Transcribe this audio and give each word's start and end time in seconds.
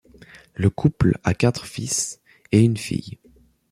Le 0.55 0.71
couple 0.71 1.19
a 1.23 1.35
quatre 1.35 1.67
fils 1.67 2.21
et 2.51 2.61
une 2.63 2.75
fille. 2.75 3.19